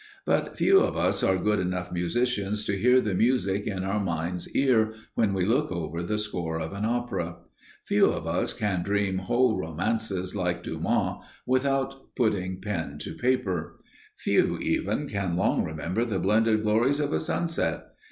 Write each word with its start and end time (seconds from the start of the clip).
But 0.25 0.57
few 0.57 0.79
of 0.79 0.97
us 0.97 1.21
are 1.21 1.37
good 1.37 1.59
enough 1.59 1.91
musicians 1.91 2.65
to 2.65 2.75
hear 2.75 3.01
the 3.01 3.13
music 3.13 3.67
in 3.67 3.83
our 3.83 3.99
mind's 4.03 4.49
ear 4.55 4.95
when 5.13 5.31
we 5.31 5.45
look 5.45 5.71
over 5.71 6.01
the 6.01 6.17
score 6.17 6.59
of 6.59 6.73
an 6.73 6.85
opera; 6.85 7.35
few 7.85 8.07
of 8.07 8.25
us 8.25 8.51
can 8.51 8.81
dream 8.81 9.19
whole 9.19 9.55
romances 9.59 10.35
like 10.35 10.63
Dumas, 10.63 11.23
without 11.45 12.15
putting 12.15 12.59
pen 12.61 12.97
to 12.97 13.13
paper; 13.13 13.75
few, 14.17 14.57
even, 14.57 15.07
can 15.07 15.35
long 15.37 15.63
remember 15.63 16.03
the 16.03 16.17
blended 16.17 16.63
glories 16.63 16.99
of 16.99 17.13
a 17.13 17.19
sunset. 17.19 17.85